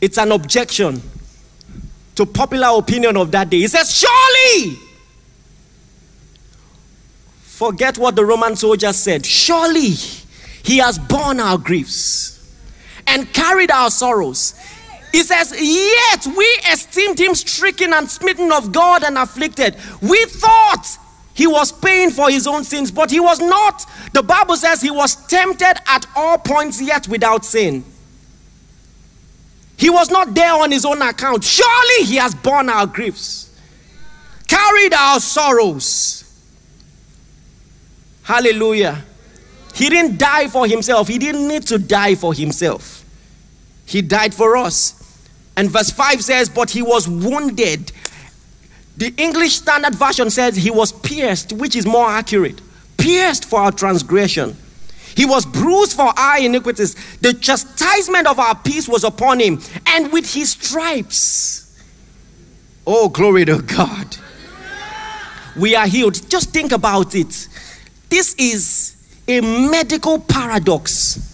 [0.00, 1.02] It's an objection
[2.14, 3.58] to popular opinion of that day.
[3.58, 4.78] He says, Surely,
[7.42, 9.24] forget what the Roman soldiers said.
[9.26, 9.90] Surely,
[10.62, 12.34] he has borne our griefs
[13.06, 14.54] and carried our sorrows.
[15.12, 19.76] He says, Yet we esteemed him stricken and smitten of God and afflicted.
[20.02, 20.98] We thought
[21.34, 23.84] he was paying for his own sins, but he was not.
[24.12, 27.84] The Bible says he was tempted at all points, yet without sin.
[29.76, 31.42] He was not there on his own account.
[31.42, 33.50] Surely he has borne our griefs,
[34.46, 36.20] carried our sorrows.
[38.22, 39.04] Hallelujah.
[39.74, 43.04] He didn't die for himself, he didn't need to die for himself.
[43.86, 45.00] He died for us.
[45.56, 47.92] And verse 5 says, But he was wounded.
[48.96, 52.60] The English Standard Version says he was pierced, which is more accurate.
[52.96, 54.56] Pierced for our transgression.
[55.16, 56.94] He was bruised for our iniquities.
[57.18, 59.60] The chastisement of our peace was upon him.
[59.86, 61.82] And with his stripes,
[62.86, 64.16] oh, glory to God,
[65.56, 66.28] we are healed.
[66.28, 67.48] Just think about it.
[68.08, 71.32] This is a medical paradox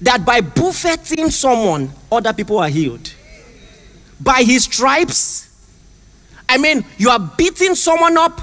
[0.00, 3.12] that by buffeting someone, other people are healed.
[4.20, 5.45] By his stripes,
[6.48, 8.40] I mean, you are beating someone up,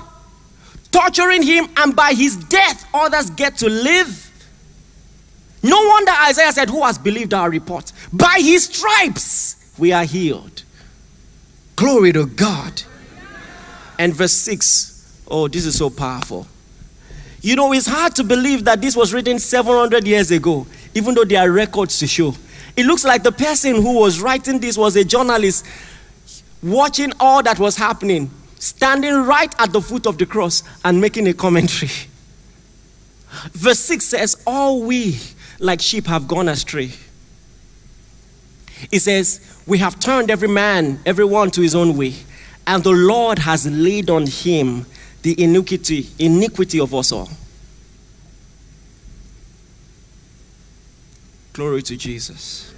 [0.92, 4.20] torturing him, and by his death, others get to live.
[5.64, 7.92] No wonder Isaiah said, Who has believed our report?
[8.12, 10.64] By his stripes, we are healed.
[11.76, 12.84] Glory to God.
[13.98, 16.48] And verse 6, oh, this is so powerful.
[17.42, 21.26] You know, it's hard to believe that this was written 700 years ago, even though
[21.26, 22.34] there are records to show.
[22.76, 25.66] It looks like the person who was writing this was a journalist
[26.64, 31.28] watching all that was happening, standing right at the foot of the cross and making
[31.28, 31.92] a commentary.
[33.52, 35.20] Verse 6 says, All we
[35.60, 36.92] like sheep have gone astray.
[38.92, 42.14] It says, We have turned every man, everyone to his own way,
[42.66, 44.86] and the Lord has laid on him
[45.22, 47.30] the iniquity, iniquity of us all.
[51.54, 52.74] Glory to Jesus.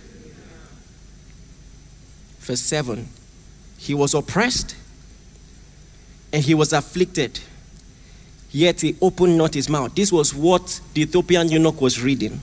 [2.39, 3.09] Verse 7
[3.85, 4.75] He was oppressed
[6.33, 7.39] and he was afflicted,
[8.51, 9.93] yet he opened not his mouth.
[9.93, 12.41] This was what the Ethiopian eunuch was reading.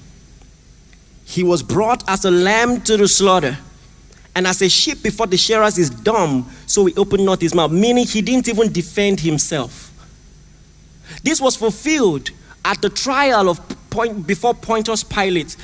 [1.24, 3.58] He was brought as a lamb to the slaughter,
[4.36, 7.72] and as a sheep before the shearers is dumb, so he opened not his mouth,
[7.72, 9.90] meaning he didn't even defend himself.
[11.24, 12.30] This was fulfilled
[12.64, 15.56] at the trial of point, before Pontius Pilate.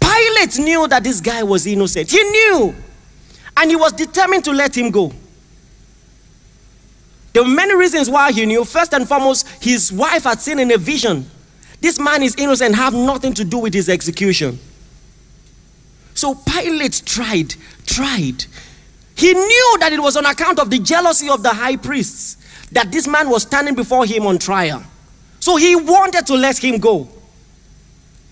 [0.00, 2.10] Pilate knew that this guy was innocent.
[2.10, 2.74] He knew.
[3.54, 5.12] And he was determined to let him go.
[7.36, 8.64] There were many reasons why he knew.
[8.64, 11.28] First and foremost, his wife had seen in a vision.
[11.82, 14.58] This man is innocent, have nothing to do with his execution.
[16.14, 18.46] So Pilate tried, tried.
[19.16, 22.38] He knew that it was on account of the jealousy of the high priests
[22.72, 24.82] that this man was standing before him on trial.
[25.38, 27.06] So he wanted to let him go.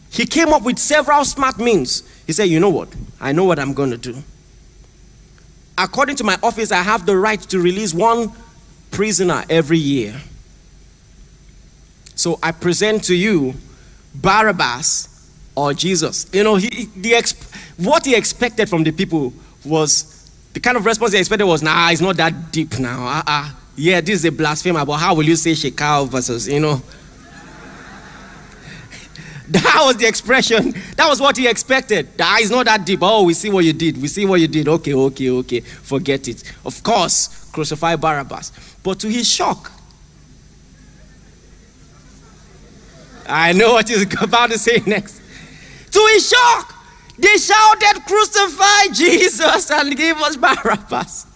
[0.08, 2.04] He came up with several smart means.
[2.26, 2.88] He said, You know what?
[3.20, 4.22] I know what I'm going to do.
[5.76, 8.32] According to my office, I have the right to release one
[8.94, 10.20] prisoner every year.
[12.14, 13.54] So I present to you
[14.14, 15.08] Barabbas
[15.54, 16.26] or Jesus.
[16.32, 17.34] You know, he, the ex-
[17.76, 19.32] what he expected from the people
[19.64, 23.06] was the kind of response he expected was, nah, it's not that deep now.
[23.06, 23.50] Uh-uh.
[23.76, 26.80] Yeah, this is a blasphemer, but how will you say Shekau versus, you know?
[29.48, 30.74] That was the expression.
[30.96, 32.08] That was what he expected.
[32.18, 33.00] Ah, it's not that deep.
[33.02, 34.00] Oh, we see what you did.
[34.00, 34.68] We see what you did.
[34.68, 35.60] Okay, okay, okay.
[35.60, 36.42] Forget it.
[36.64, 38.52] Of course, crucify Barabbas.
[38.82, 39.70] But to his shock,
[43.26, 45.20] I know what he's about to say next.
[45.90, 46.74] To his shock,
[47.18, 51.26] they shouted, Crucify Jesus and give us Barabbas.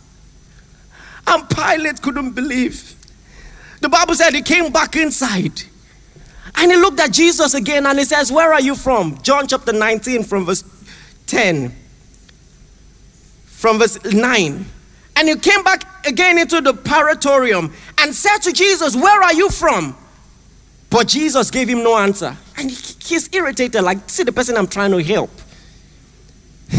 [1.26, 2.94] And Pilate couldn't believe.
[3.80, 5.62] The Bible said he came back inside.
[6.58, 9.22] And he looked at Jesus again and he says, Where are you from?
[9.22, 10.64] John chapter 19, from verse
[11.26, 11.72] 10,
[13.44, 14.66] from verse 9.
[15.16, 19.50] And he came back again into the praetorium and said to Jesus, Where are you
[19.50, 19.96] from?
[20.90, 22.36] But Jesus gave him no answer.
[22.56, 25.30] And he's irritated, like, see the person I'm trying to help.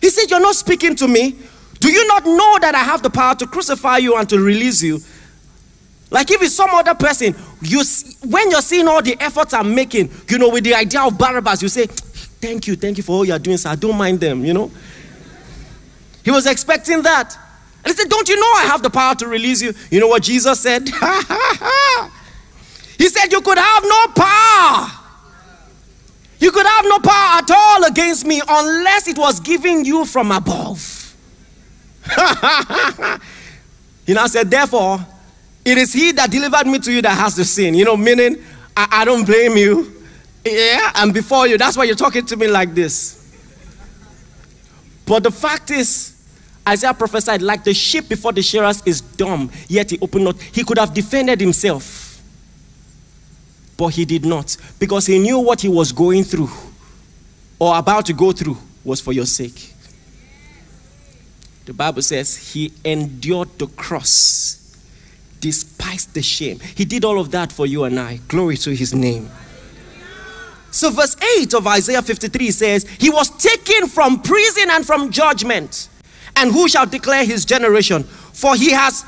[0.00, 1.36] he said, You're not speaking to me.
[1.80, 4.82] Do you not know that I have the power to crucify you and to release
[4.82, 5.00] you?
[6.10, 7.82] Like if it's some other person, you
[8.24, 11.62] when you're seeing all the efforts I'm making, you know, with the idea of Barabbas,
[11.62, 13.70] you say, Thank you, thank you for all you're doing, sir.
[13.70, 14.70] I don't mind them, you know.
[16.22, 17.36] He was expecting that.
[17.84, 19.72] And he said, Don't you know I have the power to release you?
[19.90, 20.88] You know what Jesus said?
[22.98, 24.90] he said, You could have no power.
[26.38, 30.30] You could have no power at all against me unless it was given you from
[30.30, 31.16] above.
[34.06, 35.04] he now said, Therefore,
[35.66, 37.74] it is he that delivered me to you that has the sin.
[37.74, 38.36] You know, meaning,
[38.76, 39.92] I, I don't blame you.
[40.44, 41.58] Yeah, I'm before you.
[41.58, 43.16] That's why you're talking to me like this.
[45.04, 46.14] But the fact is,
[46.68, 50.40] Isaiah prophesied, like the sheep before the shearers is dumb, yet he opened not.
[50.40, 52.22] He could have defended himself,
[53.76, 56.50] but he did not because he knew what he was going through
[57.58, 59.72] or about to go through was for your sake.
[61.64, 64.65] The Bible says he endured the cross,
[66.04, 66.60] the shame.
[66.60, 68.18] He did all of that for you and I.
[68.28, 69.30] Glory to his name.
[70.70, 75.88] So, verse 8 of Isaiah 53 says, He was taken from prison and from judgment.
[76.36, 78.02] And who shall declare his generation?
[78.02, 79.04] For he has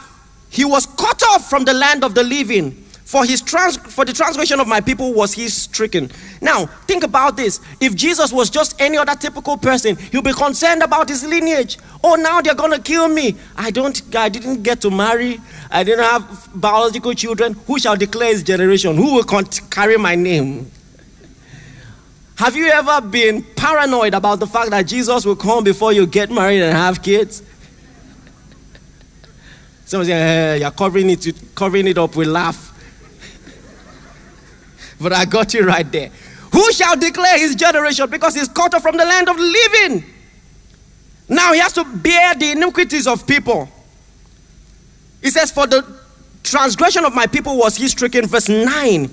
[0.51, 2.85] he was cut off from the land of the living.
[3.09, 6.11] For his trans, for the transgression of my people was he stricken.
[6.43, 7.59] Now, think about this.
[7.81, 11.79] If Jesus was just any other typical person, he'll be concerned about his lineage.
[12.05, 13.35] Oh, now they're gonna kill me.
[13.57, 15.41] I don't I didn't get to marry.
[15.71, 17.55] I didn't have biological children.
[17.67, 18.95] Who shall declare his generation?
[18.95, 20.71] Who will carry my name?
[22.37, 26.31] Have you ever been paranoid about the fact that Jesus will come before you get
[26.31, 27.43] married and have kids?
[29.87, 32.68] Someone say, hey, you're covering it, covering it up with laugh.
[35.01, 36.11] But I got you right there.
[36.53, 38.09] Who shall declare his generation?
[38.09, 40.05] Because he's cut off from the land of living.
[41.29, 43.69] Now he has to bear the iniquities of people.
[45.23, 45.85] He says, For the
[46.43, 48.27] transgression of my people was he stricken.
[48.27, 49.11] Verse 9.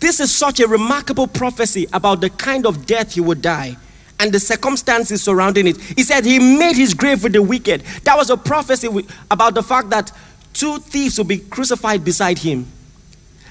[0.00, 3.76] This is such a remarkable prophecy about the kind of death he would die
[4.18, 5.80] and the circumstances surrounding it.
[5.80, 7.82] He said he made his grave with the wicked.
[8.04, 8.88] That was a prophecy
[9.30, 10.12] about the fact that
[10.52, 12.66] two thieves will be crucified beside him.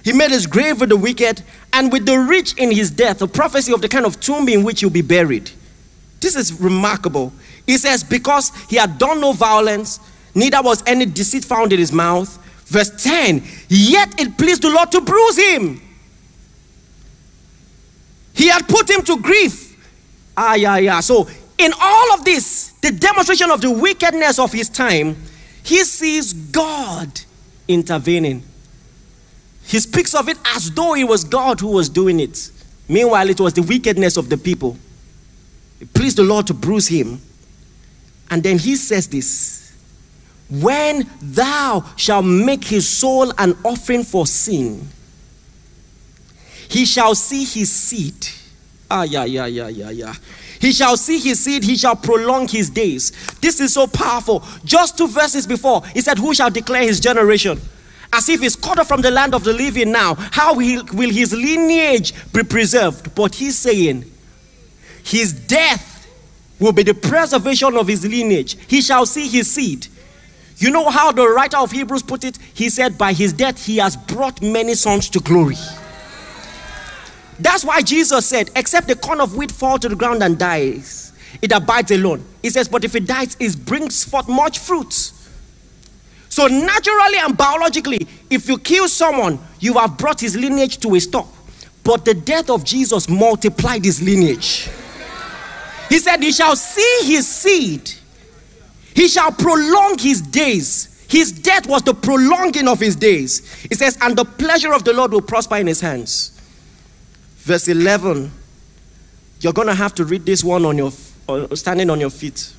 [0.03, 1.43] He made his grave with the wicked
[1.73, 4.63] and with the rich in his death, a prophecy of the kind of tomb in
[4.63, 5.51] which he'll be buried.
[6.19, 7.33] This is remarkable.
[7.65, 9.99] He says, Because he had done no violence,
[10.33, 12.37] neither was any deceit found in his mouth.
[12.65, 15.81] Verse 10 Yet it pleased the Lord to bruise him.
[18.33, 19.75] He had put him to grief.
[20.37, 20.99] Ah, yeah, yeah.
[21.01, 21.27] So,
[21.57, 25.17] in all of this, the demonstration of the wickedness of his time,
[25.61, 27.19] he sees God
[27.67, 28.43] intervening.
[29.69, 32.49] He speaks of it as though it was God who was doing it.
[32.87, 34.75] Meanwhile, it was the wickedness of the people.
[35.79, 37.21] It pleased the Lord to bruise him.
[38.31, 39.77] And then he says this
[40.49, 44.87] When thou shalt make his soul an offering for sin,
[46.67, 48.27] he shall see his seed.
[48.89, 50.15] Ah, yeah, yeah, yeah, yeah, yeah.
[50.59, 53.11] He shall see his seed, he shall prolong his days.
[53.39, 54.43] This is so powerful.
[54.65, 57.61] Just two verses before, he said, Who shall declare his generation?
[58.11, 60.15] As if he's cut off from the land of the living now.
[60.15, 63.13] How will, his lineage be preserved?
[63.13, 64.05] But he's saying,
[65.03, 66.07] His death
[66.59, 68.57] will be the preservation of his lineage.
[68.67, 69.87] He shall see his seed.
[70.57, 72.37] You know how the writer of Hebrews put it?
[72.53, 75.55] He said, By his death, he has brought many sons to glory.
[77.39, 81.13] That's why Jesus said, except the corn of wheat fall to the ground and dies,
[81.41, 82.25] it abides alone.
[82.41, 85.13] He says, but if it dies, it brings forth much fruit.
[86.39, 90.99] So, naturally and biologically, if you kill someone, you have brought his lineage to a
[91.01, 91.27] stop.
[91.83, 94.69] But the death of Jesus multiplied his lineage.
[95.89, 97.91] He said, He shall see his seed,
[98.95, 101.05] he shall prolong his days.
[101.09, 103.51] His death was the prolonging of his days.
[103.63, 106.39] He says, and the pleasure of the Lord will prosper in his hands
[107.39, 108.31] verse 11.
[109.41, 110.91] You're going to have to read this one on your
[111.55, 112.53] standing on your feet.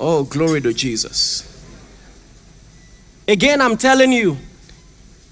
[0.00, 1.51] Oh, glory to Jesus.
[3.26, 4.36] Again, I'm telling you,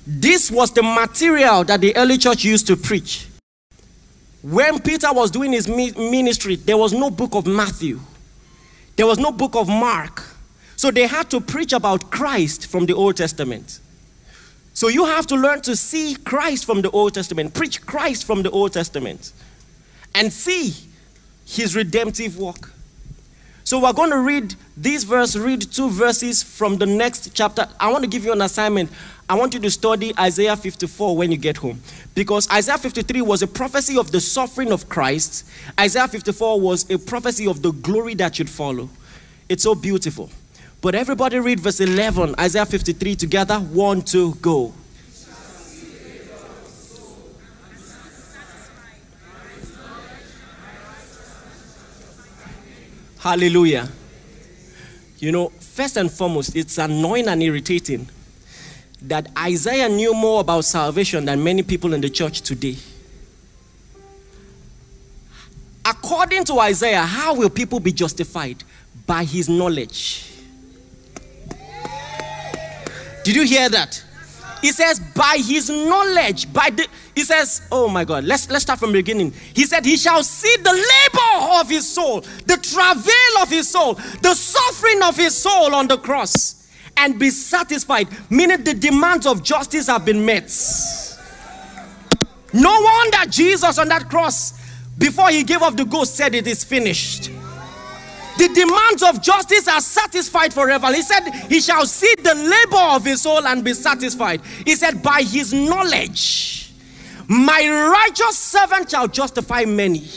[0.06, 3.26] this was the material that the early church used to preach.
[4.42, 8.00] When Peter was doing his ministry, there was no book of Matthew,
[8.96, 10.22] there was no book of Mark.
[10.76, 13.80] So they had to preach about Christ from the Old Testament.
[14.72, 18.42] So you have to learn to see Christ from the Old Testament, preach Christ from
[18.42, 19.32] the Old Testament,
[20.14, 20.72] and see
[21.44, 22.72] his redemptive work.
[23.70, 27.68] So we're going to read this verse, read two verses from the next chapter.
[27.78, 28.90] I want to give you an assignment.
[29.28, 31.80] I want you to study Isaiah 54 when you get home.
[32.16, 35.46] Because Isaiah 53 was a prophecy of the suffering of Christ,
[35.78, 38.90] Isaiah 54 was a prophecy of the glory that should follow.
[39.48, 40.30] It's so beautiful.
[40.80, 43.60] But everybody read verse 11, Isaiah 53 together.
[43.60, 44.74] One, two, go.
[53.20, 53.86] Hallelujah.
[55.18, 58.08] You know, first and foremost, it's annoying and irritating
[59.02, 62.76] that Isaiah knew more about salvation than many people in the church today.
[65.84, 68.64] According to Isaiah, how will people be justified?
[69.06, 70.26] By his knowledge.
[73.24, 74.02] Did you hear that?
[74.60, 78.78] He says, by his knowledge, by the he says, Oh my God, let's let's start
[78.78, 79.32] from the beginning.
[79.54, 83.94] He said, He shall see the labor of his soul, the travail of his soul,
[84.22, 88.08] the suffering of his soul on the cross, and be satisfied.
[88.28, 90.50] Meaning the demands of justice have been met.
[92.52, 94.52] No wonder Jesus on that cross,
[94.98, 97.30] before he gave up the ghost, said it is finished.
[98.40, 100.90] The demands of justice are satisfied forever.
[100.94, 104.40] He said, He shall see the labor of his soul and be satisfied.
[104.64, 106.72] He said, By his knowledge,
[107.28, 107.60] my
[107.92, 110.08] righteous servant shall justify many,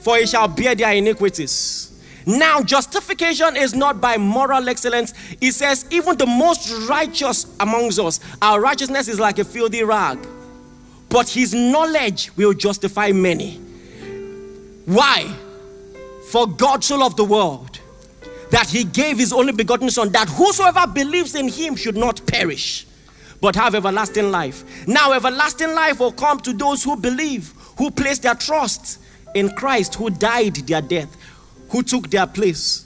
[0.00, 2.02] for he shall bear their iniquities.
[2.26, 5.14] Now, justification is not by moral excellence.
[5.40, 10.18] He says, even the most righteous amongst us, our righteousness is like a filthy rag.
[11.08, 13.54] But his knowledge will justify many.
[14.86, 15.32] Why?
[16.30, 17.80] For God so loved the world
[18.50, 22.86] that he gave his only begotten Son, that whosoever believes in him should not perish,
[23.40, 24.86] but have everlasting life.
[24.86, 29.00] Now, everlasting life will come to those who believe, who place their trust
[29.34, 31.16] in Christ, who died their death,
[31.70, 32.84] who took their place.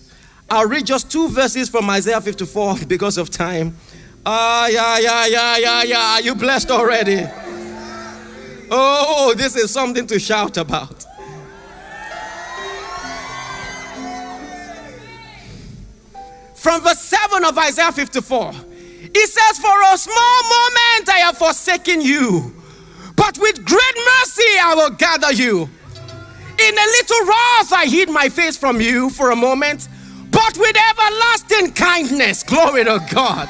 [0.49, 3.76] I'll read just two verses from Isaiah 54 because of time.
[4.24, 6.14] Ah, yeah, yeah, yeah, yeah, yeah.
[6.14, 7.26] Are you blessed already?
[8.70, 11.02] Oh, this is something to shout about.
[16.63, 18.53] From verse 7 of Isaiah 54.
[18.53, 22.55] He says, For a small moment I have forsaken you,
[23.17, 25.69] but with great mercy I will gather you.
[26.61, 29.89] In a little wrath I hid my face from you for a moment,
[30.31, 33.49] but with everlasting kindness, glory to God.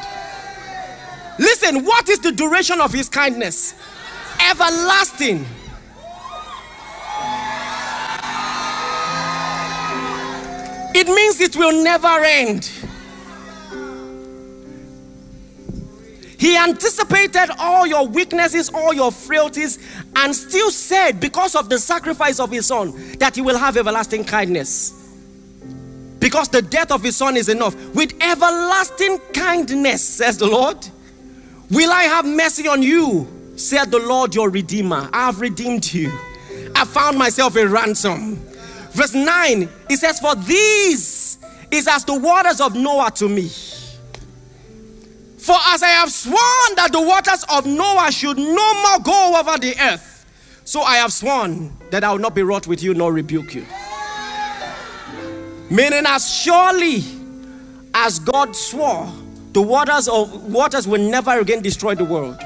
[1.39, 3.75] Listen, what is the duration of his kindness?
[4.51, 5.45] Everlasting.
[10.95, 12.71] It means it will never end.
[16.43, 19.78] He anticipated all your weaknesses, all your frailties,
[20.16, 24.24] and still said, because of the sacrifice of his son, that he will have everlasting
[24.24, 24.93] kindness.
[26.18, 27.76] Because the death of his son is enough.
[27.95, 30.84] With everlasting kindness, says the Lord,
[31.70, 35.09] will I have mercy on you, said the Lord your Redeemer.
[35.12, 36.11] I have redeemed you.
[36.74, 38.34] I found myself a ransom.
[38.90, 41.38] Verse 9, it says, For these
[41.70, 43.49] is as the waters of Noah to me.
[45.73, 49.75] As I have sworn that the waters of Noah should no more go over the
[49.81, 50.27] earth,
[50.66, 53.64] so I have sworn that I will not be wroth with you nor rebuke you.
[55.70, 57.03] Meaning, as surely
[57.95, 59.11] as God swore,
[59.55, 62.39] the waters of waters will never again destroy the world.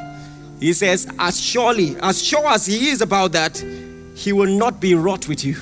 [0.60, 3.58] He says, as surely, as sure as he is about that,
[4.14, 5.56] he will not be wroth with you.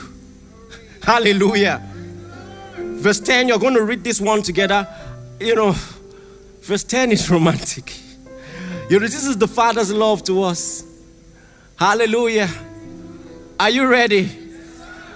[1.03, 1.81] Hallelujah.
[2.77, 4.87] Verse 10, you're going to read this one together.
[5.41, 5.75] You know,
[6.65, 7.93] Verse 10 is romantic.
[8.89, 10.83] You know, this is the Father's love to us.
[11.77, 12.49] Hallelujah.
[13.61, 14.31] Are you ready?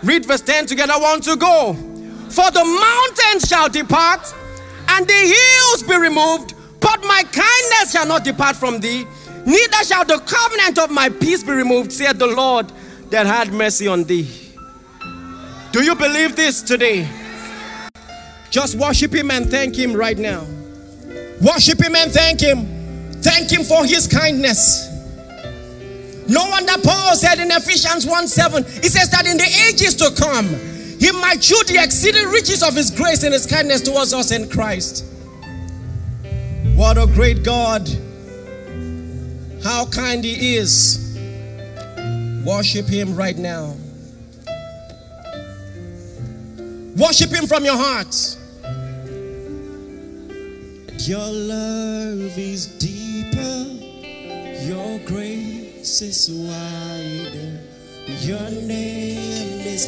[0.02, 0.92] Read verse 10 together.
[0.98, 1.72] Want to go.
[2.28, 4.30] For the mountains shall depart,
[4.88, 9.06] and the hills be removed, but my kindness shall not depart from thee,
[9.46, 12.70] neither shall the covenant of my peace be removed, said the Lord
[13.08, 14.28] that had mercy on thee.
[15.72, 17.08] Do you believe this today?
[18.50, 20.44] Just worship Him and thank Him right now.
[21.40, 22.66] Worship Him and thank Him.
[23.22, 24.88] Thank Him for His kindness.
[26.28, 30.10] No wonder Paul said in Ephesians 1 7, he says that in the ages to
[30.14, 30.46] come,
[30.98, 34.48] He might show the exceeding riches of His grace and His kindness towards us in
[34.48, 35.04] Christ.
[36.74, 37.88] What a great God!
[39.64, 41.18] How kind He is.
[42.44, 43.74] Worship Him right now.
[46.96, 48.37] Worship Him from your heart.
[51.00, 53.64] Your love is deeper,
[54.66, 57.60] your grace is wider,
[58.20, 59.86] your name is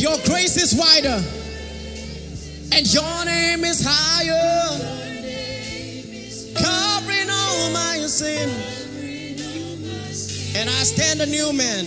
[0.00, 0.16] higher.
[0.56, 1.22] is wider,
[2.74, 4.78] and your name is higher,
[6.54, 8.86] covering all my sins.
[10.56, 11.86] And I stand a new man.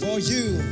[0.00, 0.71] For you.